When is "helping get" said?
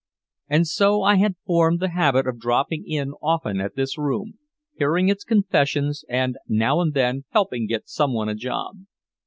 7.33-7.87